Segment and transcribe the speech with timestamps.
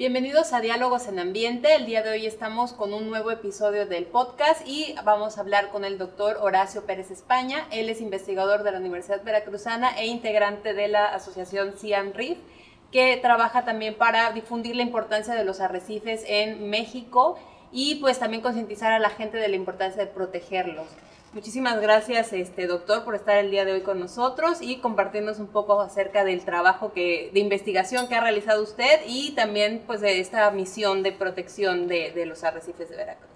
[0.00, 1.74] Bienvenidos a Diálogos en Ambiente.
[1.74, 5.68] El día de hoy estamos con un nuevo episodio del podcast y vamos a hablar
[5.68, 7.66] con el doctor Horacio Pérez España.
[7.70, 12.38] Él es investigador de la Universidad Veracruzana e integrante de la asociación Cian Reef,
[12.90, 17.38] que trabaja también para difundir la importancia de los arrecifes en México
[17.70, 20.86] y pues también concientizar a la gente de la importancia de protegerlos.
[21.32, 25.46] Muchísimas gracias, este doctor, por estar el día de hoy con nosotros y compartirnos un
[25.46, 30.18] poco acerca del trabajo que, de investigación que ha realizado usted y también pues de
[30.18, 33.30] esta misión de protección de, de los arrecifes de Veracruz.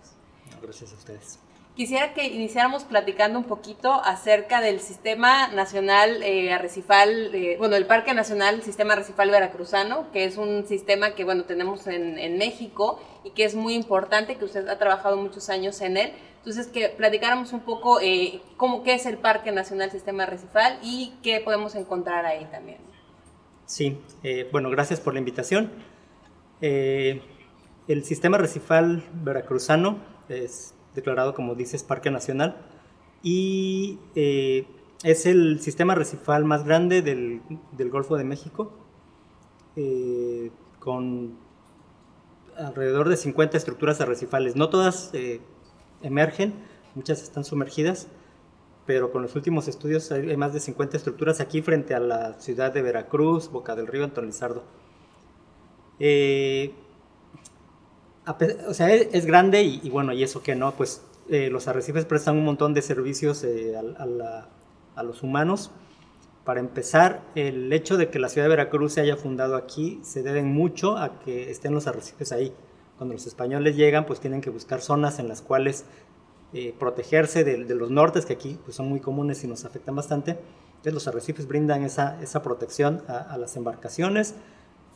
[0.61, 1.39] Gracias a ustedes.
[1.77, 7.87] Quisiera que iniciáramos platicando un poquito acerca del Sistema Nacional eh, Arrecifal, eh, bueno, el
[7.87, 13.01] Parque Nacional Sistema Arrecifal Veracruzano, que es un sistema que, bueno, tenemos en, en, México
[13.25, 16.13] y que es muy importante, que usted ha trabajado muchos años en él.
[16.45, 21.15] Entonces, que platicáramos un poco eh, cómo, qué es el Parque Nacional Sistema Arrecifal y
[21.23, 22.77] qué podemos encontrar ahí también.
[23.65, 25.73] Sí, eh, bueno, gracias por la invitación.
[26.61, 27.23] Eh,
[27.89, 29.97] el Sistema Arrecifal Veracruzano
[30.29, 32.59] es declarado, como dices, Parque Nacional
[33.23, 37.41] y es el sistema arrecifal más grande del,
[37.73, 38.71] del Golfo de México,
[40.79, 41.39] con
[42.59, 44.57] alrededor de 50 estructuras arrecifales.
[44.57, 45.11] No todas
[46.05, 46.55] emergen,
[46.95, 48.09] muchas están sumergidas,
[48.87, 52.73] pero con los últimos estudios hay más de 50 estructuras aquí frente a la ciudad
[52.73, 54.63] de Veracruz, Boca del Río, Anton Lizardo.
[55.99, 56.75] Eh,
[58.69, 62.37] o sea, es, grande y, bueno, y eso que no, pues eh, los arrecifes prestan
[62.37, 64.49] un montón de servicios eh, a,
[64.97, 65.71] a, los humanos.
[66.45, 70.23] Para empezar, el hecho de que la ciudad de Veracruz se haya fundado aquí se
[70.23, 72.53] debe mucho a que estén los arrecifes ahí.
[72.97, 75.85] Cuando los españoles llegan, pues tienen que buscar zonas en las cuales
[76.53, 79.97] eh, protegerse de, de, los nortes, que aquí pues, son muy comunes y nos afectan
[79.97, 80.39] bastante.
[80.77, 84.35] Entonces los arrecifes brindan esa, esa protección a, a las embarcaciones,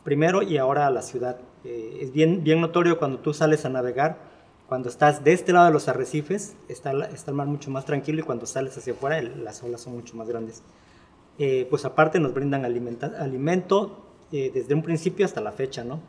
[0.03, 1.37] primero y ahora a la ciudad.
[1.65, 4.17] Eh, es bien, bien notorio cuando tú sales a navegar,
[4.67, 8.19] cuando estás de este lado de los arrecifes, está, está el mar mucho más tranquilo
[8.19, 10.61] y cuando sales hacia afuera, el, las olas son mucho más grandes.
[11.39, 13.97] Eh, pues aparte nos brindan alimenta, alimento
[14.31, 15.99] eh, desde un principio hasta la fecha, ¿no?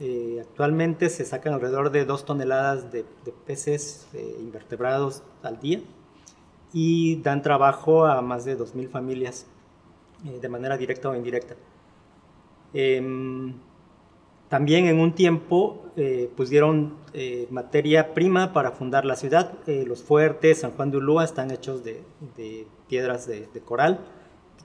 [0.00, 3.04] Eh, actualmente se sacan alrededor de dos toneladas de,
[3.46, 4.08] peces
[4.40, 5.80] invertebrados al día
[6.72, 9.46] y dan trabajo a más de 2.000 familias
[10.24, 11.54] de manera directa o indirecta.
[12.72, 13.00] Eh,
[14.54, 19.52] también en un tiempo eh, dieron eh, materia prima para fundar la ciudad.
[19.66, 22.04] Eh, los fuertes, San Juan de Ulúa, están hechos de,
[22.88, 23.98] piedras de, coral,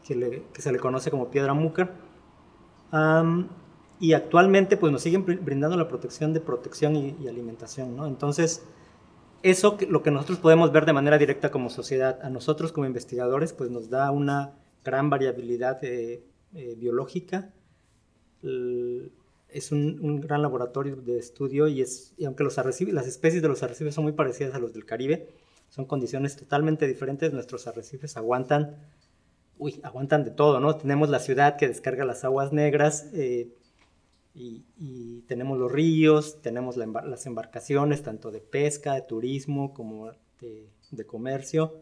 [0.05, 1.89] que, se le conoce como piedra muca.
[3.99, 7.95] Y actualmente pues nos siguen brindando la protección de protección y, y alimentación.
[7.95, 8.07] ¿no?
[8.07, 8.63] Entonces,
[9.43, 13.53] eso lo que nosotros podemos ver de manera directa como sociedad, a nosotros como investigadores,
[13.53, 15.81] pues nos da una gran variabilidad
[16.77, 17.53] biológica
[18.41, 23.41] es un, un, gran laboratorio de estudio y, es, y aunque los arrecifes, las especies
[23.41, 25.27] de los arrecifes son muy parecidas a los del Caribe,
[25.69, 28.77] son condiciones totalmente diferentes, nuestros arrecifes aguantan,
[29.57, 30.75] uy, aguantan de todo, ¿no?
[30.75, 33.49] Tenemos la ciudad que descarga las aguas negras eh,
[34.39, 40.11] y, y, tenemos los ríos, tenemos la, las embarcaciones, tanto de pesca, de turismo, como
[40.39, 41.81] de, de comercio,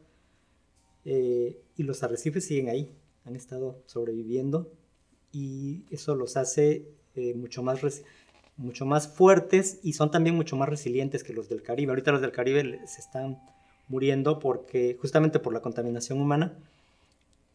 [1.06, 2.92] eh, y los arrecifes siguen ahí,
[3.26, 4.72] han estado sobreviviendo
[5.32, 6.86] y eso los hace
[7.16, 7.80] eh, mucho, más
[8.58, 11.92] mucho más fuertes y son también mucho más resilientes que los del Caribe.
[11.92, 13.40] Ahorita los del Caribe se están
[13.88, 16.58] muriendo porque justamente por la contaminación humana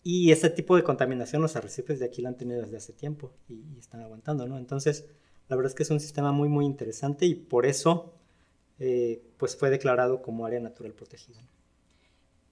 [0.02, 3.32] y ese tipo de contaminación los arrecifes de aquí la han tenido desde hace tiempo
[3.48, 4.58] y, y están aguantando, ¿no?
[4.58, 5.06] Entonces,
[5.48, 8.12] la verdad es que es un sistema muy, muy interesante y por eso
[8.78, 11.40] eh, pues fue declarado como área natural protegida.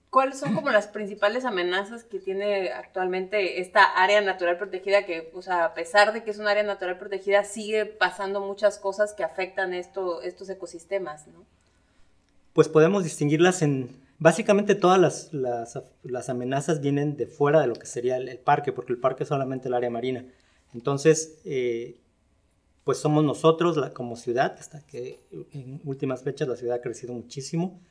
[0.09, 5.41] ¿Cuáles son como las principales amenazas que tiene actualmente esta área natural protegida que, o
[5.41, 9.23] sea, a pesar de que es un área natural protegida, sigue pasando muchas cosas que
[9.23, 11.45] afectan esto, estos ecosistemas, ¿no?
[12.53, 13.89] Pues podemos distinguirlas en...
[14.21, 15.33] Básicamente todas las,
[16.03, 19.29] las, amenazas vienen de fuera de lo que sería el, parque, porque el parque es
[19.29, 20.23] solamente el área marina.
[20.75, 21.99] Entonces, eh,
[22.83, 25.21] pues somos nosotros la, como ciudad, hasta que
[25.53, 27.81] en últimas fechas la ciudad ha crecido muchísimo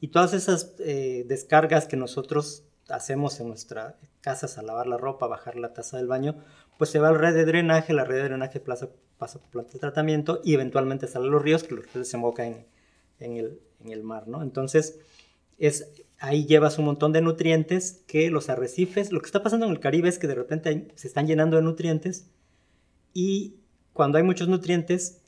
[0.00, 5.28] y todas esas eh, descargas que nosotros hacemos en nuestras casas a lavar la ropa,
[5.28, 6.34] bajar la taza del baño,
[6.78, 8.88] pues se va al red de drenaje, la red de drenaje pasa,
[9.18, 12.66] pasa por planta de tratamiento y eventualmente salen los ríos que los ríos en,
[13.20, 14.42] en, el, en el mar, ¿no?
[14.42, 14.98] Entonces,
[15.58, 19.72] es, ahí llevas un montón de nutrientes que los arrecifes, lo que está pasando en
[19.72, 22.30] el Caribe es que de repente se están llenando de nutrientes
[23.12, 23.56] y
[23.92, 25.22] cuando hay muchos nutrientes,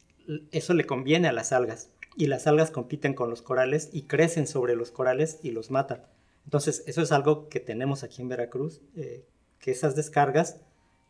[0.50, 4.46] eso le conviene a las algas y las algas compiten con los corales y crecen
[4.46, 6.02] sobre los corales y los matan.
[6.44, 9.24] Entonces, eso es algo que tenemos aquí en Veracruz, eh,
[9.60, 10.60] que esas descargas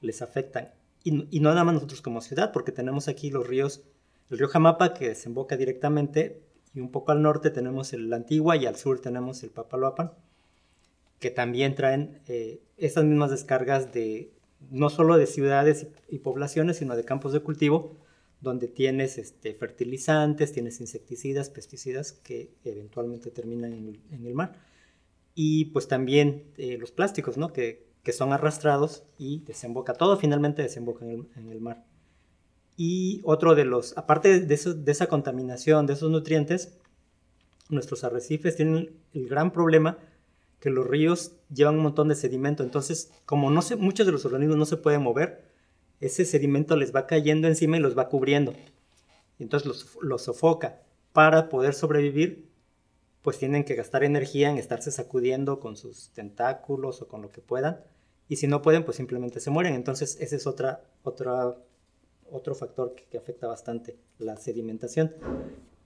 [0.01, 0.73] les afectan.
[1.03, 3.83] Y, y, no nada más nosotros como ciudad, porque tenemos aquí los ríos,
[4.31, 6.43] el río Jamapa que desemboca directamente,
[6.75, 10.13] y un poco al norte tenemos el Antigua y al sur tenemos el Papaloapan,
[11.19, 14.33] que también traen eh, esas mismas descargas de
[14.71, 17.97] no solo de ciudades y, poblaciones, sino de campos de cultivo,
[18.41, 24.53] donde tienes este, fertilizantes, tienes insecticidas, pesticidas que eventualmente terminan en el, mar
[25.35, 27.53] y pues también eh, los plásticos, ¿no?
[27.53, 31.85] Que, que, son arrastrados y desemboca, todo finalmente desemboca en el, mar.
[32.81, 36.79] Y otro de los, aparte de, eso, de esa contaminación, de esos nutrientes,
[37.69, 39.99] nuestros arrecifes tienen el gran problema
[40.61, 44.25] que los ríos llevan un montón de sedimento, entonces como no se, muchos de los
[44.25, 45.45] organismos no se pueden mover,
[46.01, 48.55] ese sedimento les va cayendo encima y los va cubriendo.
[49.41, 50.81] Entonces los, los sofoca.
[51.13, 52.49] Para poder sobrevivir,
[53.23, 57.41] pues tienen que gastar energía en estarse sacudiendo con sus tentáculos o con lo que
[57.41, 57.81] puedan.
[58.29, 59.75] Y si no pueden, pues simplemente se mueren.
[59.75, 61.57] Entonces ese es otra, otra,
[62.31, 65.15] otro factor que, afecta bastante la sedimentación.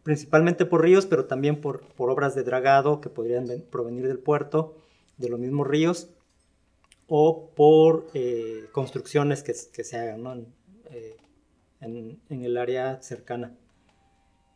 [0.03, 4.77] Principalmente por ríos, pero también por, obras de dragado que podrían provenir del puerto,
[5.17, 6.11] de los mismos ríos,
[7.07, 10.35] o por eh, construcciones que, se hagan ¿no?
[10.91, 11.17] eh,
[11.81, 13.57] en, en, el área cercana.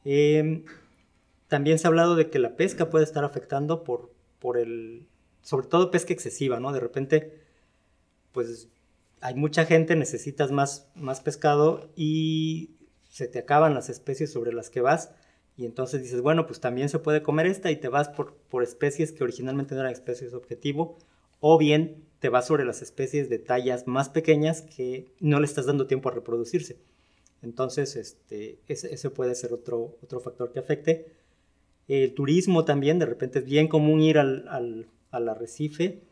[0.04, 0.64] Eh,
[1.48, 5.06] también se ha hablado de que la pesca puede estar afectando por, por el,
[5.42, 6.72] sobre todo pesca excesiva, ¿no?
[6.72, 7.40] De repente,
[8.32, 8.68] pues
[9.26, 12.76] hay mucha gente, necesitas más, más pescado y
[13.08, 15.11] se te acaban las especies sobre las que vas
[15.56, 18.62] y entonces dices, bueno, pues también se puede comer esta y te vas por, por
[18.62, 20.99] especies que originalmente no eran especies objetivo
[21.40, 25.67] o bien te vas sobre las especies de tallas más pequeñas que no le estás
[25.67, 26.78] dando tiempo a reproducirse.
[27.43, 31.12] Entonces, este, ese, puede ser otro, otro factor que afecte.
[31.88, 36.05] El turismo también, de repente es bien común ir al, al, al, arrecife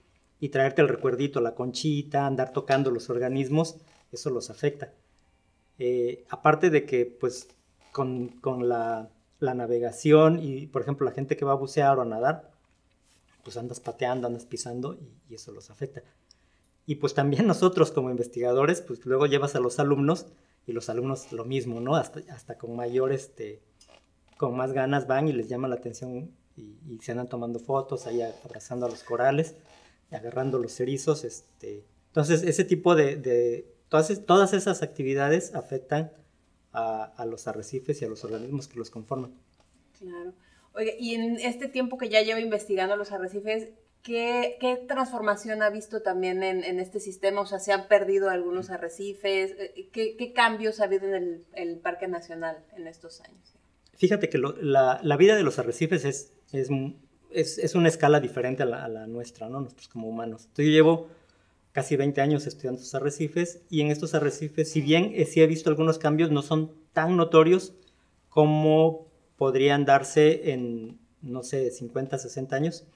[0.44, 3.76] y traerte el recuerdito, la conchita, andar tocando los organismos,
[4.12, 4.92] eso los afecta.
[5.78, 7.48] Eh, aparte de que, pues,
[7.92, 9.08] con, con la,
[9.40, 12.50] la, navegación y, por ejemplo, la gente que va a bucear o a nadar,
[13.42, 16.02] pues andas pateando, andas pisando y, y eso los afecta.
[16.84, 20.26] Y pues también nosotros como investigadores, pues luego llevas a los alumnos
[20.66, 21.96] y los alumnos lo mismo, ¿no?
[21.96, 23.62] Hasta, hasta con mayor este,
[24.36, 28.06] con más ganas van y les llama la atención y, y, se andan tomando fotos
[28.06, 29.56] ahí abrazando a los corales,
[30.10, 31.24] agarrando los erizos.
[31.24, 31.84] Este.
[32.08, 36.12] Entonces, ese tipo de, de todas, todas, esas actividades afectan
[36.72, 39.34] a, a, los arrecifes y a los organismos que los conforman.
[39.98, 40.32] Claro.
[40.74, 43.68] Oye, y en este tiempo que ya llevo investigando los arrecifes,
[44.04, 47.40] ¿Qué, ¿Qué, transformación ha visto también en, en, este sistema?
[47.40, 49.52] O sea, ¿se han perdido algunos arrecifes?
[49.52, 53.54] Eh, ¿Qué, qué cambios ha habido en el, el, Parque Nacional en estos años?
[53.94, 56.68] Fíjate que lo, la, la, vida de los arrecifes es, es,
[57.34, 59.60] es, es una escala diferente a la, nuestra, ¿no?
[59.60, 60.42] Nosotros como humanos.
[60.42, 61.08] Entonces, yo llevo
[61.72, 65.46] casi 20 años estudiando estos arrecifes y en estos arrecifes, si bien eh, sí he
[65.46, 67.74] visto algunos cambios, no son tan notorios
[68.28, 72.86] como podrían darse en, no sé, 50, 60 años.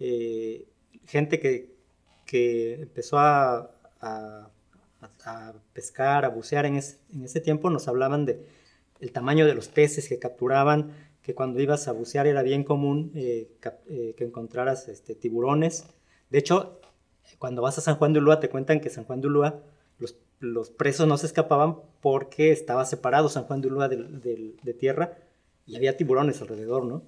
[0.00, 0.66] Eh,
[1.06, 1.74] gente que,
[2.26, 4.50] que empezó a, a,
[5.24, 8.44] a, pescar, a bucear en, es, en ese tiempo, nos hablaban de
[9.00, 13.12] el tamaño de los peces que capturaban, que cuando ibas a bucear era bien común
[13.14, 13.48] eh,
[13.88, 15.84] eh, que encontraras este, tiburones.
[16.30, 16.80] De hecho,
[17.38, 19.60] cuando vas a San Juan de Ulúa te cuentan que San Juan de Ulúa
[19.98, 24.54] los, los presos no se escapaban porque estaba separado San Juan de Ulúa de, de,
[24.62, 25.18] de tierra
[25.66, 27.02] y había tiburones alrededor, ¿no?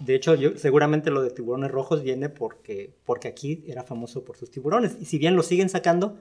[0.00, 4.36] De hecho, yo, seguramente lo de tiburones rojos viene porque, porque aquí era famoso por
[4.36, 4.96] sus tiburones.
[5.00, 6.18] Y si bien lo siguen sacando,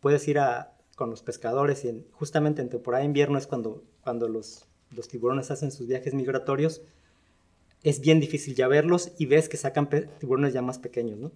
[0.00, 3.84] puedes ir a, con los pescadores y en, justamente en temporada de invierno es cuando,
[4.02, 6.82] cuando los, los, tiburones hacen sus viajes migratorios,
[7.82, 9.88] es bien difícil ya verlos y ves que sacan
[10.18, 11.32] tiburones ya más pequeños, ¿no?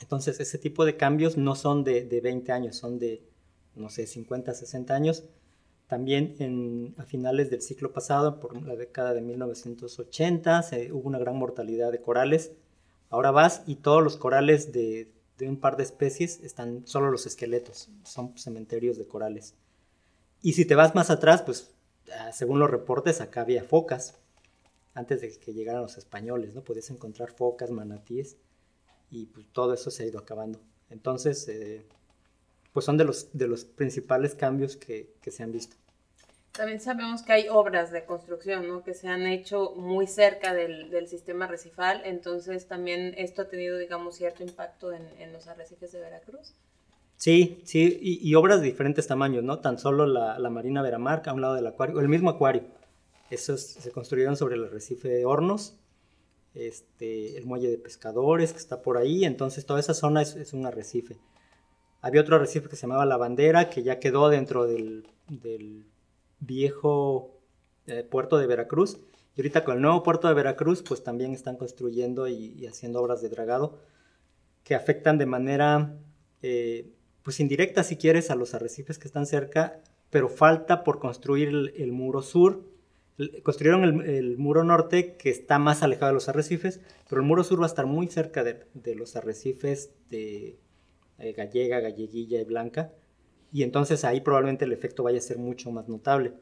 [0.00, 3.22] Entonces ese tipo de cambios no son de, de 20 años, son de,
[3.74, 5.24] no sé, 50, 60 años.
[5.86, 11.18] También en, a finales del siglo pasado, por la década de 1980, se, hubo una
[11.18, 12.52] gran mortalidad de corales.
[13.10, 17.26] Ahora vas y todos los corales de, de un par de especies están solo los
[17.26, 19.54] esqueletos, son cementerios de corales.
[20.42, 21.73] Y si te vas más atrás, pues
[22.32, 24.18] según los reportes, acá había focas,
[24.94, 26.62] antes de que llegaran los españoles, ¿no?
[26.62, 28.36] Podías encontrar focas, manatíes,
[29.10, 30.60] y pues, todo eso se ha ido acabando.
[30.90, 31.84] Entonces, eh,
[32.72, 35.76] pues son de los, de los principales cambios que, que, se han visto.
[36.52, 38.84] También sabemos que hay obras de construcción, ¿no?
[38.84, 43.78] Que se han hecho muy cerca del, del sistema recifal, entonces también esto ha tenido,
[43.78, 46.54] digamos, cierto impacto en, en los arrecifes de Veracruz.
[47.16, 49.60] Sí, sí, y, obras de diferentes tamaños, ¿no?
[49.60, 52.64] Tan solo la, Marina Veramarca a un lado del acuario, el mismo acuario.
[53.30, 55.78] Esos se construyeron sobre el arrecife de Hornos,
[56.54, 60.66] este, el muelle de pescadores que está por ahí, entonces toda esa zona es, un
[60.66, 61.16] arrecife.
[62.02, 65.06] Había otro arrecife que se llamaba La Bandera, que ya quedó dentro del,
[66.40, 67.40] viejo
[67.86, 68.98] eh, puerto de Veracruz.
[69.36, 73.00] Y ahorita con el nuevo puerto de Veracruz, pues también están construyendo y, y haciendo
[73.00, 73.78] obras de dragado
[74.64, 75.94] que afectan de manera,
[76.42, 76.90] eh,
[77.24, 81.90] pues indirecta si quieres, a los arrecifes que están cerca, pero falta por construir el,
[81.90, 82.72] muro sur
[83.42, 87.60] construyeron el, muro norte que está más alejado de los arrecifes, pero el muro sur
[87.60, 90.58] va a estar muy cerca de, de los arrecifes de
[91.18, 92.92] eh, Gallega, Galleguilla y Blanca,
[93.52, 96.32] y entonces ahí probablemente el efecto vaya a ser mucho más notable.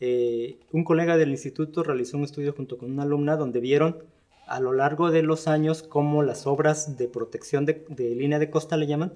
[0.00, 4.04] Eh, un colega del instituto realizó un estudio junto con una alumna donde vieron
[4.46, 8.76] a lo largo de los años cómo las obras de protección de línea de costa
[8.76, 9.14] le llaman,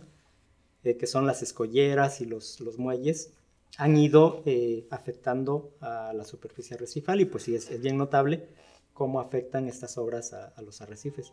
[0.85, 3.33] eh, que son las escolleras y los, los muelles,
[3.77, 8.49] han ido eh, afectando a la superficie arrecifal y pues sí, es, es bien notable
[8.93, 11.33] cómo afectan estas obras a, a, los arrecifes.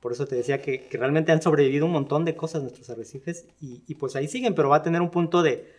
[0.00, 3.46] Por eso te decía que, que, realmente han sobrevivido un montón de cosas nuestros arrecifes
[3.60, 5.72] y, y, pues ahí siguen, pero va a tener un punto de,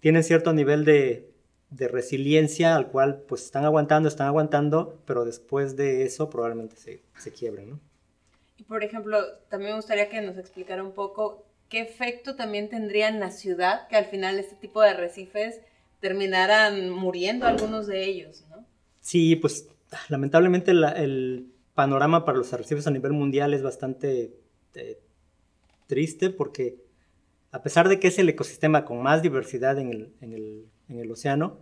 [0.00, 1.32] tienen cierto nivel de,
[1.70, 7.02] de resiliencia al cual pues están aguantando, están aguantando, pero después de eso probablemente se,
[7.16, 7.80] se quiebren, ¿no?
[8.56, 13.08] Y por ejemplo, también me gustaría que nos explicara un poco qué efecto también tendría
[13.08, 15.60] en la ciudad que al final este tipo de arrecifes
[16.00, 18.64] terminaran muriendo algunos de ellos, ¿no?
[19.00, 19.68] Sí, pues
[20.08, 24.34] lamentablemente la, el panorama para los arrecifes a nivel mundial es bastante
[24.74, 24.98] eh,
[25.86, 26.76] triste porque
[27.50, 31.00] a pesar de que es el ecosistema con más diversidad en el, en el, en
[31.00, 31.58] el océano,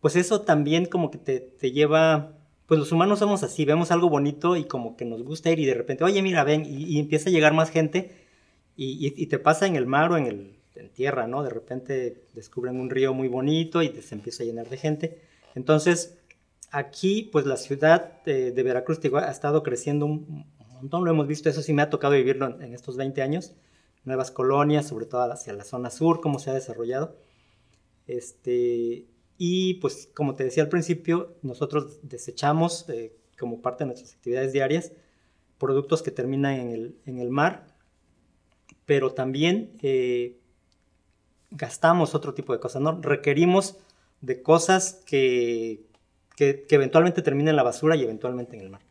[0.00, 4.08] pues eso también como que te, te, lleva, pues los humanos somos así, vemos algo
[4.08, 7.28] bonito y como que nos gusta ir y de repente, oye, mira, ven, y empieza
[7.28, 8.23] a llegar más gente
[8.76, 11.42] y, y, y, te pasa en el mar o en, el, en tierra, ¿no?
[11.42, 15.22] De repente descubren un río muy bonito y se empieza a llenar de gente.
[15.54, 16.18] Entonces,
[16.70, 21.28] aquí, pues la ciudad de, de Veracruz digo, ha estado creciendo un, montón, lo hemos
[21.28, 23.54] visto, eso sí me ha tocado vivirlo en, en, estos 20 años.
[24.04, 27.16] Nuevas colonias, sobre todo hacia la zona sur, cómo se ha desarrollado.
[28.06, 29.06] Este,
[29.38, 34.52] y pues, como te decía al principio, nosotros desechamos eh, como parte de nuestras actividades
[34.52, 34.92] diarias
[35.58, 37.73] productos que terminan en el, en el mar
[38.86, 40.38] pero también eh,
[41.50, 43.00] gastamos otro tipo de cosas, ¿no?
[43.00, 43.76] Requerimos
[44.20, 45.84] de cosas que,
[46.36, 48.82] que, que, eventualmente terminen en la basura y eventualmente en el mar.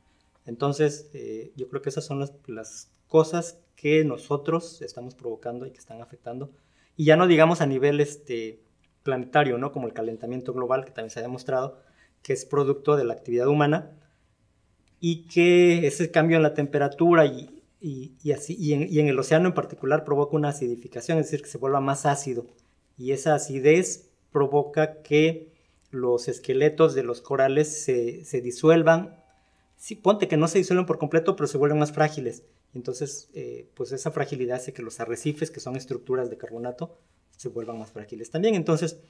[0.45, 5.71] Entonces, eh, yo creo que esas son las, las, cosas que nosotros estamos provocando y
[5.71, 6.49] que están afectando.
[6.97, 8.63] Y ya no digamos a nivel este,
[9.03, 9.71] planetario, ¿no?
[9.71, 11.77] Como el calentamiento global, que también se ha demostrado
[12.23, 13.91] que es producto de la actividad humana
[14.99, 17.52] y que ese cambio en la temperatura y,
[17.85, 21.57] y, así, y, en, el océano en particular provoca una acidificación, es decir, que se
[21.57, 22.47] vuelva más ácido.
[22.97, 25.51] Y esa acidez provoca que
[25.91, 29.21] los esqueletos de los corales se, se disuelvan.
[29.75, 32.43] Sí, ponte que no se disuelven por completo, pero se vuelven más frágiles.
[32.73, 36.97] Entonces, eh, pues esa fragilidad hace que los arrecifes, que son estructuras de carbonato,
[37.35, 38.55] se vuelvan más frágiles también.
[38.55, 39.01] Entonces,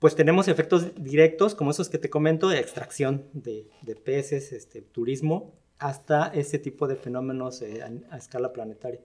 [0.00, 4.82] pues tenemos efectos directos, como esos que te comento, de extracción de, de peces, este,
[4.82, 9.00] turismo, hasta ese tipo de fenómenos eh, a, a, escala planetaria.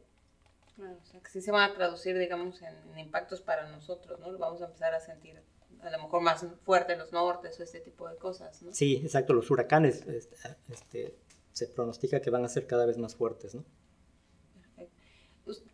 [0.75, 4.19] Claro, o sea, que sí se van a traducir, digamos, en, en, impactos para nosotros,
[4.19, 4.31] ¿no?
[4.31, 5.41] Lo vamos a empezar a sentir
[5.81, 8.73] a lo mejor más fuerte en los nortes o este tipo de cosas, ¿no?
[8.73, 10.35] Sí, exacto, los huracanes este,
[10.69, 11.15] este,
[11.51, 13.63] se pronostica que van a ser cada vez más fuertes, ¿no?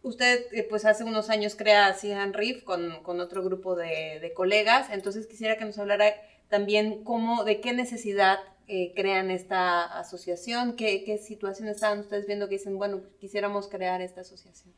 [0.02, 4.34] Usted, eh, pues hace unos años crea Sihan Reef con, con otro grupo de, de
[4.34, 6.16] colegas, entonces quisiera que nos hablara
[6.48, 10.76] también cómo, de qué necesidad eh, crean esta asociación?
[10.76, 14.74] ¿Qué, ¿Qué situación estaban ustedes viendo que dicen, bueno, quisiéramos crear esta asociación?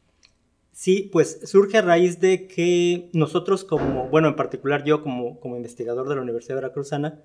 [0.71, 5.57] Sí, pues surge a raíz de que nosotros como, bueno, en particular yo como, como
[5.57, 7.21] investigador de la Universidad Veracruzana,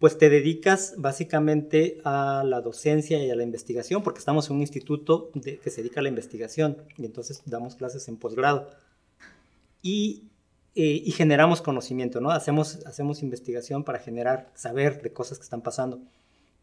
[0.00, 4.62] pues te dedicas básicamente a la docencia y a la investigación, porque estamos en un
[4.62, 8.68] instituto de, que se dedica a la investigación y entonces damos clases en posgrado.
[9.80, 10.24] Y
[10.74, 12.30] eh, y generamos conocimiento, ¿no?
[12.30, 16.00] Hacemos, hacemos investigación para generar saber de cosas que están pasando.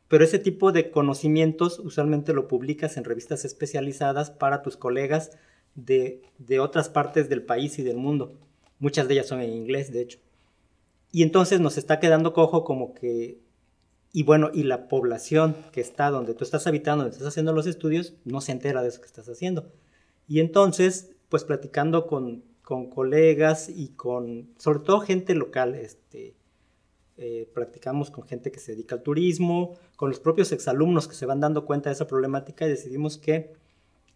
[0.07, 5.31] Pero ese tipo de conocimientos usualmente lo publicas en revistas especializadas para tus colegas
[5.75, 8.37] de, de otras partes del país y del mundo.
[8.79, 10.19] Muchas de ellas son en inglés, de hecho.
[11.11, 13.39] Y entonces nos está quedando cojo como que
[14.13, 17.65] y bueno, y la población que está donde tú estás habitando, donde estás haciendo los
[17.65, 19.71] estudios, no se entera de eso que estás haciendo.
[20.27, 26.35] Y entonces, pues platicando con, con colegas y con, sobre todo gente local, este,
[27.17, 31.25] eh, practicamos con gente que se dedica al turismo, con los propios exalumnos que se
[31.25, 33.51] van dando cuenta de esa problemática y decidimos que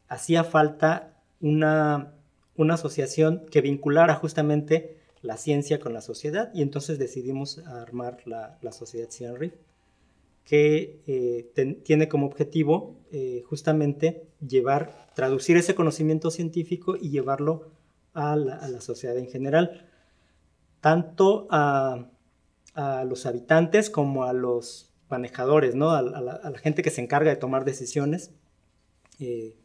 [0.07, 2.13] hacía falta una,
[2.55, 8.57] una asociación que vinculara justamente la ciencia con la sociedad y entonces decidimos armar la,
[8.61, 9.53] la sociedad CIANRIF
[10.45, 17.74] que eh, tiene como objetivo eh, justamente llevar, traducir ese conocimiento científico y llevarlo
[18.15, 19.87] a la, sociedad en general,
[20.81, 22.09] tanto a,
[23.05, 25.91] los habitantes como a los manejadores, ¿no?
[25.91, 28.31] a, la, gente que se encarga de tomar decisiones,
[29.19, 29.55] eh,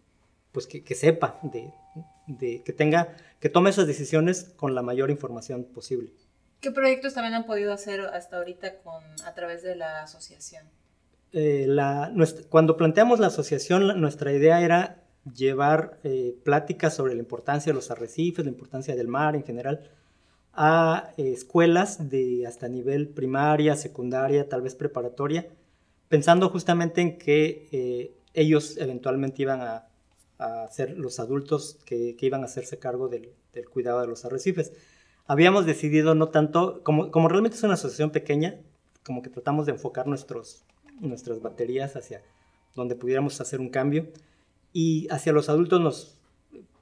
[0.52, 6.12] pues que, sepa, de, que tenga, que tome esas decisiones con la mayor información posible.
[6.61, 10.66] ¿Qué proyectos también han podido hacer hasta ahorita con, a través de la asociación?
[11.33, 12.12] Eh, la,
[12.49, 15.00] cuando planteamos la asociación, nuestra idea era
[15.35, 19.91] llevar eh, pláticas sobre la importancia de los arrecifes, la importancia del mar en general,
[20.53, 25.47] a eh, escuelas de hasta nivel primaria, secundaria, tal vez preparatoria,
[26.09, 29.87] pensando justamente en que ellos eventualmente iban a,
[30.71, 34.73] ser los adultos que, iban a hacerse cargo del, del cuidado de los arrecifes
[35.31, 38.59] habíamos decidido no tanto, como, como realmente es una asociación pequeña,
[39.05, 40.65] como que tratamos de enfocar nuestros,
[40.99, 42.21] nuestras baterías hacia
[42.75, 44.09] donde pudiéramos hacer un cambio.
[44.73, 46.19] Y hacia los adultos nos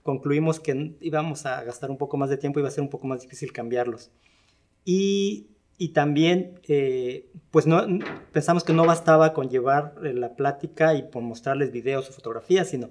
[0.03, 2.91] concluimos que íbamos a gastar un poco más de tiempo y iba a ser un
[2.91, 4.11] poco más difícil cambiarlos.
[4.85, 7.85] Y, y también, eh, pues no,
[8.33, 12.69] pensamos que no bastaba con llevar eh, la plática y por mostrarles videos o fotografías,
[12.69, 12.91] sino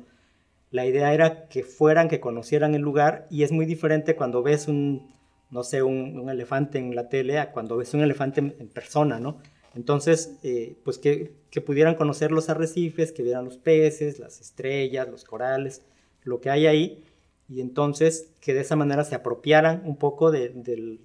[0.72, 4.68] la idea era que fueran, que conocieran el lugar y es muy diferente cuando ves
[4.68, 5.10] un,
[5.50, 9.40] no sé, un, elefante en la tele a cuando ves un elefante en, persona, ¿no?
[9.78, 15.24] Entonces, eh, pues que, pudieran conocer los arrecifes, que vieran los peces, las estrellas, los
[15.24, 15.84] corales,
[16.24, 17.04] lo que hay ahí,
[17.48, 21.00] y entonces que de esa manera se apropiaran un poco de,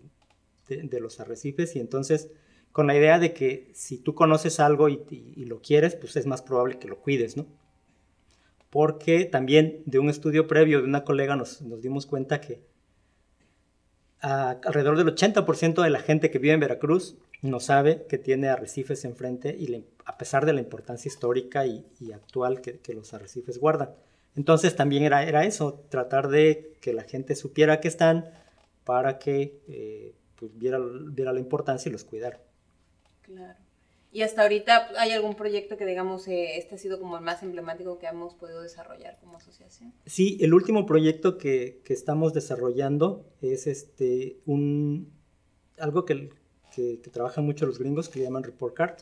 [1.01, 2.31] los arrecifes, y entonces
[2.73, 6.41] con la idea de que si tú conoces algo y, lo quieres, pues es más
[6.41, 7.47] probable que lo cuides, ¿no?
[8.71, 12.63] Porque también de un estudio previo de una colega nos dimos cuenta que
[14.23, 19.05] alrededor del 80% de la gente que vive en Veracruz no sabe que tiene arrecifes
[19.05, 23.91] enfrente y a pesar de la importancia histórica y, actual que, los arrecifes guardan.
[24.37, 28.31] Entonces también era, era eso, tratar de que la gente supiera que están
[28.85, 32.41] para que eh, pues, viera, viera la importancia y los cuidara.
[33.23, 33.59] Claro.
[34.13, 37.43] Y hasta ahorita, ¿hay algún proyecto que digamos, eh, este ha sido como el más
[37.43, 39.95] emblemático que hemos podido desarrollar como asociación?
[40.05, 45.11] Sí, el último proyecto que, que estamos desarrollando es este, un,
[45.79, 46.29] algo que,
[46.75, 48.97] que, trabajan mucho los gringos, que llaman report card,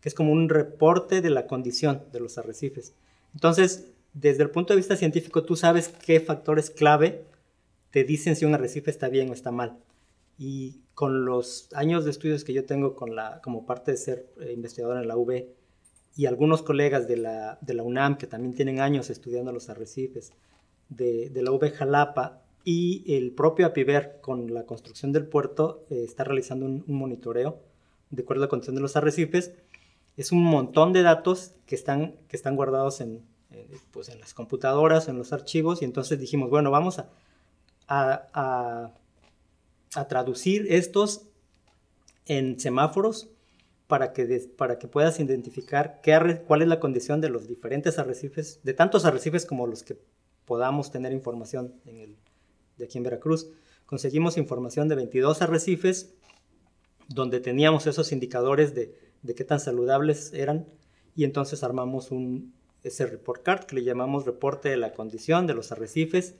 [0.00, 2.94] que es como un reporte de la condición de los arrecifes.
[3.32, 7.24] Entonces, desde el punto de vista científico, tú sabes qué factores clave
[7.90, 9.78] te dicen si un arrecife está bien o está mal.
[10.38, 14.32] Y con los años de estudios que yo tengo con la, como parte de ser
[14.40, 15.44] eh, investigador en la UB
[16.16, 20.32] y algunos colegas de la, de la UNAM que también tienen años estudiando los arrecifes,
[20.88, 26.02] de, de la UB Jalapa y el propio APIVER con la construcción del puerto eh,
[26.04, 27.60] está realizando un, monitoreo
[28.10, 29.52] de acuerdo a la condición de los arrecifes.
[30.16, 33.22] Es un montón de datos que están, que están guardados en,
[33.90, 37.08] pues en las computadoras, en los archivos y entonces dijimos, bueno, vamos a,
[37.88, 38.92] a
[39.96, 41.26] a traducir estos
[42.26, 43.28] en semáforos
[43.86, 44.24] para que,
[44.56, 49.04] para que puedas identificar qué cuál es la condición de los diferentes arrecifes, de tantos
[49.04, 49.98] arrecifes como los que
[50.46, 52.16] podamos tener información en el,
[52.76, 53.48] de aquí en Veracruz.
[53.86, 56.14] Conseguimos información de 22 arrecifes
[57.08, 60.66] donde teníamos esos indicadores de, de qué tan saludables eran
[61.14, 65.54] y entonces armamos un, ese report card que le llamamos reporte de la condición de
[65.54, 66.36] los arrecifes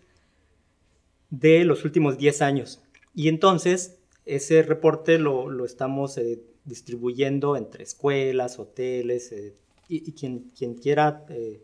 [1.31, 2.83] de los últimos 10 años.
[3.15, 9.55] Y entonces ese reporte lo, estamos eh, distribuyendo entre escuelas, hoteles eh,
[9.89, 11.63] y, quien, quien, quiera eh,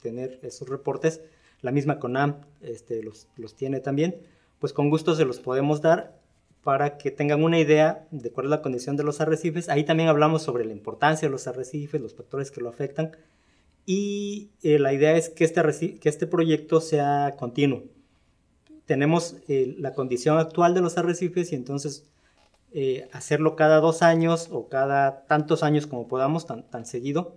[0.00, 1.20] tener esos reportes.
[1.60, 4.16] La misma CONAM este, los, los, tiene también.
[4.58, 6.18] Pues con gusto se los podemos dar
[6.62, 9.68] para que tengan una idea de cuál es la condición de los arrecifes.
[9.68, 13.16] Ahí también hablamos sobre la importancia de los arrecifes, los factores que lo afectan.
[13.86, 17.84] Y la idea es que este, que este proyecto sea continuo
[18.88, 22.08] tenemos eh, la condición actual de los arrecifes y entonces
[22.72, 27.36] eh, hacerlo cada dos años o cada tantos años como podamos, tan, tan seguido,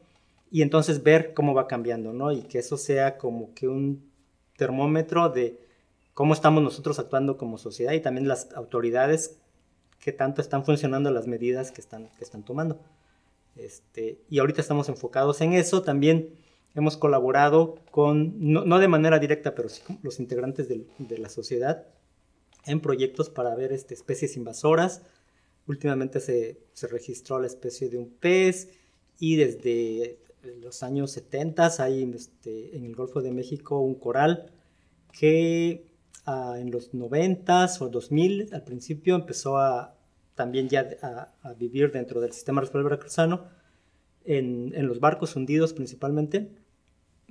[0.50, 2.32] y entonces ver cómo va cambiando, ¿no?
[2.32, 4.11] Y que eso sea como que un
[4.58, 5.60] termómetro de
[6.14, 9.38] cómo estamos nosotros actuando como sociedad y también las autoridades,
[10.00, 12.80] qué tanto están funcionando las medidas que están, que están tomando.
[13.56, 15.82] Este, y ahorita estamos enfocados en eso.
[15.82, 16.36] También
[16.76, 21.86] hemos colaborado con, no, de manera directa, pero sí con los integrantes de, la sociedad
[22.66, 25.02] en proyectos para ver este, especies invasoras.
[25.68, 28.70] Últimamente se, se, registró la especie de un pez
[29.20, 30.20] y desde
[30.62, 34.52] los años 70 hay este, en el Golfo de México un coral
[35.12, 35.86] que
[36.26, 39.96] ah, en los 90 o 2000 al principio empezó a
[40.36, 43.46] también ya a, vivir dentro del sistema responsable veracruzano
[44.26, 46.52] en, en los barcos hundidos principalmente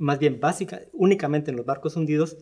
[0.00, 2.38] más bien básica, únicamente en los barcos hundidos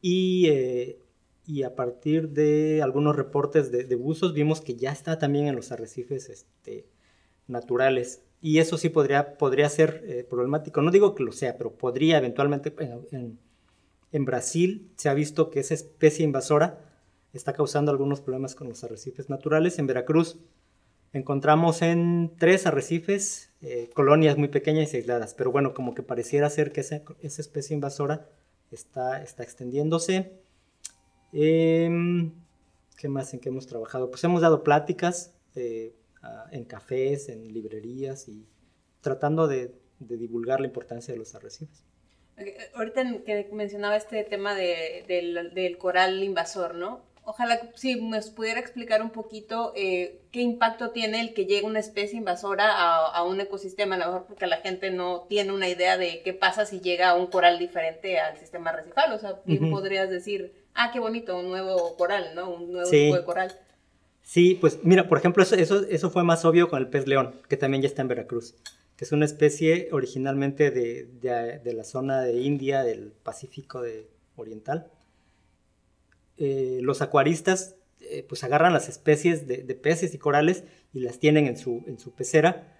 [0.00, 1.00] y, eh,
[1.44, 5.72] y a partir de algunos reportes de, buzos vimos que ya está también en los
[5.72, 6.86] arrecifes este,
[7.48, 10.80] naturales y eso sí podría, podría ser eh, problemático.
[10.82, 12.74] No digo que lo sea, pero podría eventualmente
[13.12, 13.38] en,
[14.12, 16.78] en, Brasil se ha visto que esa especie invasora
[17.32, 19.78] está causando algunos problemas con los arrecifes naturales.
[19.78, 20.38] En Veracruz
[21.12, 26.48] encontramos en tres arrecifes eh, colonias muy pequeñas y aisladas, pero bueno, como que pareciera
[26.48, 28.28] ser que esa, esa especie invasora
[28.70, 30.40] está, está extendiéndose.
[31.32, 32.32] Em,
[32.96, 34.10] ¿Qué más en qué hemos trabajado?
[34.10, 35.94] Pues hemos dado pláticas eh,
[36.52, 38.46] en cafés, en librerías y
[39.00, 41.84] tratando de, de, divulgar la importancia de los arrecifes.
[42.74, 47.10] Ahorita que mencionaba este tema de, del, del coral invasor, ¿no?
[47.22, 51.78] Ojalá si me pudiera explicar un poquito eh, qué impacto tiene el que llegue una
[51.78, 55.98] especie invasora a, un ecosistema, a lo mejor porque la gente no tiene una idea
[55.98, 59.12] de qué pasa si llega un coral diferente al sistema recifal.
[59.12, 59.36] O sea,
[59.70, 62.50] podrías decir, ah, qué bonito, un nuevo coral, ¿no?
[62.50, 63.54] Un nuevo tipo de coral.
[64.30, 67.82] Sí, pues mira, por ejemplo, eso, fue más obvio con el pez león, que también
[67.82, 68.54] ya está en Veracruz,
[68.94, 74.88] que es una especie originalmente de, la zona de India, del Pacífico de Oriental.
[76.36, 80.62] Eh, los acuaristas eh, pues agarran las especies de, peces y corales
[80.92, 82.78] y las tienen en su, en su pecera,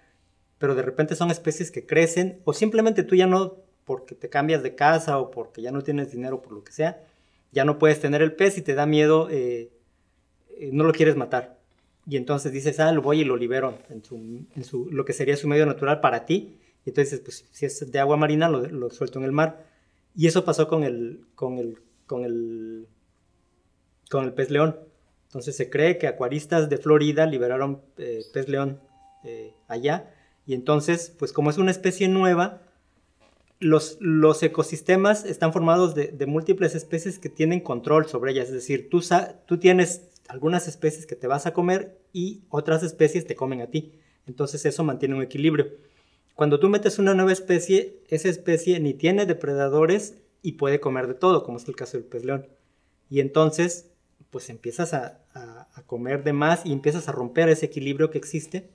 [0.57, 4.63] pero de repente son especies que crecen o simplemente tú ya no, porque te cambias
[4.63, 7.03] de casa o porque ya no tienes dinero por lo que sea,
[7.51, 9.69] ya no puedes tener el pez y te da miedo, eh,
[10.71, 11.59] no lo quieres matar.
[12.07, 15.47] Y entonces dices, ah, lo voy y lo libero en, su, lo que sería su
[15.47, 16.57] medio natural para ti.
[16.85, 19.65] Y entonces, pues si es de agua marina, lo, lo suelto en el mar.
[20.15, 22.87] Y eso pasó con el, con el, con el
[24.11, 24.77] con el pez león.
[25.27, 28.79] Entonces se cree que acuaristas de Florida liberaron eh, pez león
[29.23, 30.13] eh, allá.
[30.45, 32.61] Y entonces, pues como es una especie nueva,
[33.59, 38.47] los, los ecosistemas están formados de, múltiples especies que tienen control sobre ellas.
[38.47, 39.01] Es decir, tú,
[39.45, 43.67] tú tienes algunas especies que te vas a comer y otras especies te comen a
[43.67, 43.99] ti.
[44.25, 45.73] Entonces eso mantiene un equilibrio.
[46.35, 51.15] Cuando tú metes una nueva especie, esa especie ni tiene depredadores y puede comer de
[51.15, 52.47] todo, como es el caso del pez león.
[53.09, 53.91] Y entonces
[54.29, 55.17] pues empiezas a,
[55.85, 58.69] comer de más y empiezas a romper ese equilibrio que existe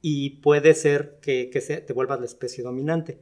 [0.00, 1.50] y puede ser que,
[1.86, 3.18] te vuelvas la especie dominante.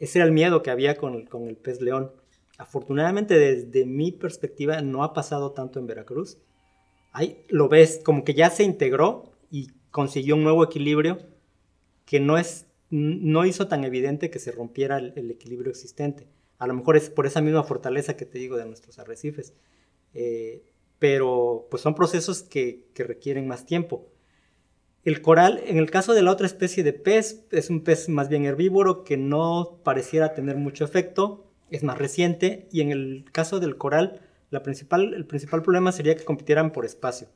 [0.00, 2.10] Ese era el miedo que había con el, pez león.
[2.60, 6.36] Afortunadamente, desde mi perspectiva, no ha pasado tanto en Veracruz.
[7.10, 11.16] Ahí lo ves, como que ya se integró y consiguió un nuevo equilibrio
[12.04, 16.28] que no, es, no hizo tan evidente que se rompiera el, equilibrio existente.
[16.58, 19.54] A lo mejor es por esa misma fortaleza que te digo de nuestros arrecifes.
[20.12, 20.62] Eh,
[20.98, 24.06] pero pues son procesos que, requieren más tiempo.
[25.02, 28.28] El coral, en el caso de la otra especie de pez, es un pez más
[28.28, 33.60] bien herbívoro que no pareciera tener mucho efecto, es más reciente, y en el caso
[33.60, 37.28] del coral, la principal, el principal problema sería que compitieran por espacio.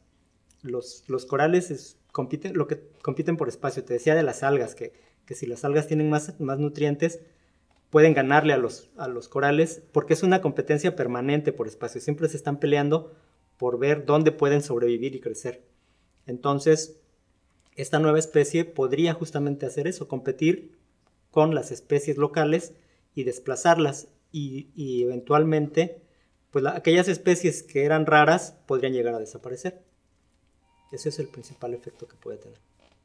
[0.62, 3.84] Los, los corales compiten, lo que compiten por espacio.
[3.84, 4.92] Te decía de las algas, que,
[5.26, 7.20] que si las algas tienen más, más nutrientes,
[7.90, 12.00] pueden ganarle a los, a los corales porque es una competencia permanente por espacio.
[12.00, 13.12] Siempre se están peleando
[13.56, 15.62] por ver dónde pueden sobrevivir y crecer.
[16.26, 17.00] Entonces,
[17.76, 20.76] esta nueva especie podría justamente hacer eso, competir
[21.30, 22.74] con las especies locales
[23.14, 26.02] y desplazarlas y, eventualmente,
[26.50, 29.80] pues aquellas especies que eran raras podrían llegar a desaparecer.
[30.92, 32.58] Ese es el principal efecto que puede tener.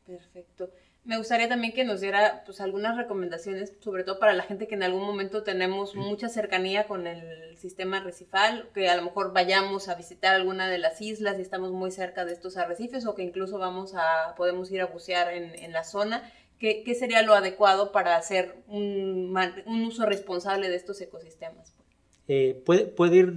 [0.06, 0.72] Perfecto.
[1.06, 4.76] Me gustaría también que nos diera pues, algunas recomendaciones, sobre todo para la gente que
[4.76, 9.88] en algún momento tenemos mucha cercanía con el sistema recifal, que a lo mejor vayamos
[9.88, 13.24] a visitar alguna de las islas y estamos muy cerca de estos arrecifes o que
[13.24, 16.32] incluso vamos a, podemos ir a bucear en, la zona.
[16.60, 19.34] ¿Qué, sería lo adecuado para hacer un,
[19.88, 21.74] uso responsable de estos ecosistemas?
[22.28, 23.34] Eh, puede, puede, ir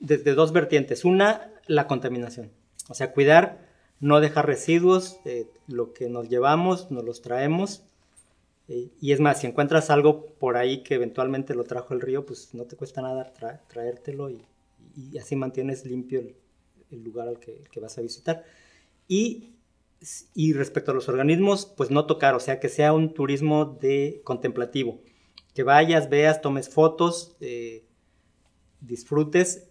[0.00, 1.04] desde dos vertientes.
[1.04, 2.50] Una, la contaminación.
[2.88, 7.84] O sea, cuidar no dejar residuos, eh, lo que nos llevamos, nos los traemos.
[8.68, 12.26] Eh, y es más, si encuentras algo por ahí que eventualmente lo trajo el río,
[12.26, 13.32] pues no te cuesta nada
[13.68, 14.44] traértelo y,
[15.18, 16.20] así mantienes limpio
[16.90, 18.44] el, lugar al que, vas a visitar.
[19.06, 19.52] Y
[20.34, 24.20] y respecto a los organismos, pues no tocar, o sea, que sea un turismo de
[24.24, 25.00] contemplativo,
[25.54, 27.84] que vayas, veas, tomes fotos, eh,
[28.80, 29.70] disfrutes,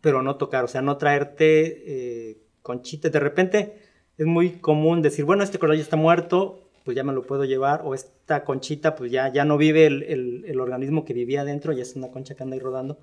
[0.00, 3.12] pero no tocar, o sea, no traerte eh, conchitas.
[3.12, 3.78] De repente
[4.16, 7.44] es muy común decir, bueno, este coral ya está muerto, pues ya me lo puedo
[7.44, 10.02] llevar, o esta conchita, pues ya, ya no vive el,
[10.46, 12.98] el, organismo que vivía adentro, ya es una concha que anda ahí rodando,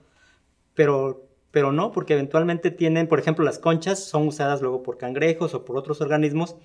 [0.74, 5.54] pero, pero no, porque eventualmente tienen, por ejemplo, las conchas son usadas luego por cangrejos
[5.54, 6.58] o por otros organismos,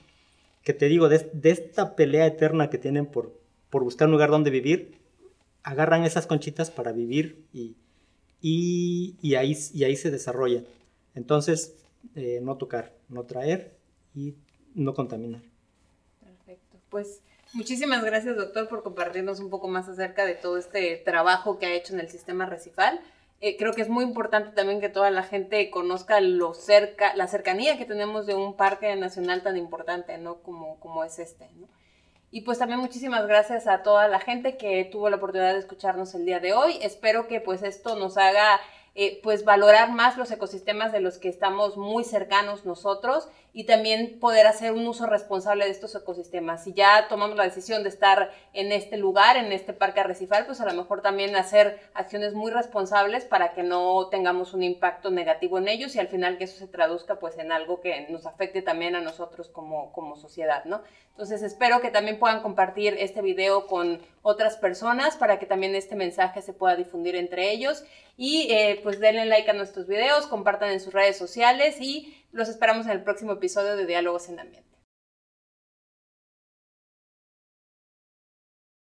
[0.64, 3.32] que te digo, de, esta pelea eterna que tienen por,
[3.70, 4.98] por buscar un lugar donde vivir,
[5.62, 7.76] agarran esas conchitas para vivir y,
[8.40, 10.66] y, ahí, y ahí se desarrollan.
[11.14, 11.76] Entonces,
[12.16, 13.76] eh, no tocar, no traer
[14.12, 14.34] y
[14.74, 15.42] no contaminar
[16.90, 17.22] pues
[17.52, 21.74] muchísimas gracias doctor por compartirnos un poco más acerca de todo este trabajo que ha
[21.74, 23.00] hecho en el sistema recifal.
[23.42, 27.26] Eh, creo que es muy importante también que toda la gente conozca lo cerca, la
[27.26, 30.42] cercanía que tenemos de un parque nacional tan importante, ¿no?
[30.42, 31.48] Como, como es este.
[32.30, 36.14] Y pues también muchísimas gracias a toda la gente que tuvo la oportunidad de escucharnos
[36.14, 36.78] el día de hoy.
[36.82, 38.60] Espero que pues esto nos haga
[38.94, 44.18] eh, pues valorar más los ecosistemas de los que estamos muy cercanos nosotros y también
[44.20, 46.64] poder hacer un uso responsable de estos ecosistemas.
[46.64, 50.60] Si ya tomamos la decisión de estar en este lugar, en este parque arrecifal, pues
[50.60, 55.58] a lo mejor también hacer acciones muy responsables para que no tengamos un impacto negativo
[55.58, 58.62] en ellos y al final que eso se traduzca pues en algo que nos afecte
[58.62, 60.82] también a nosotros como, como sociedad, ¿no?
[61.10, 65.96] Entonces espero que también puedan compartir este video con otras personas para que también este
[65.96, 67.84] mensaje se pueda difundir entre ellos
[68.22, 72.50] y eh, pues denle like a nuestros videos, compartan en sus redes sociales y los
[72.50, 74.69] esperamos en el próximo episodio de Diálogos en Ambiente.